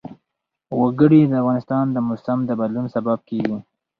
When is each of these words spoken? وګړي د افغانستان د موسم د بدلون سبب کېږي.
وګړي 0.81 1.21
د 1.27 1.33
افغانستان 1.41 1.85
د 1.91 1.97
موسم 2.07 2.39
د 2.45 2.51
بدلون 2.59 2.85
سبب 2.95 3.19
کېږي. 3.29 3.57